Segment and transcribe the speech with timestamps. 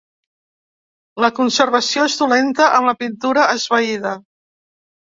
[1.25, 4.21] La conservació és dolenta amb la pintura esvaïda.